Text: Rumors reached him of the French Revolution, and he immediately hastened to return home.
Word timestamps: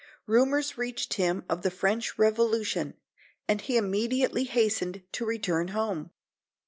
Rumors 0.25 0.79
reached 0.79 1.13
him 1.13 1.45
of 1.47 1.61
the 1.61 1.69
French 1.69 2.17
Revolution, 2.17 2.95
and 3.47 3.61
he 3.61 3.77
immediately 3.77 4.45
hastened 4.45 5.03
to 5.11 5.27
return 5.27 5.67
home. 5.67 6.09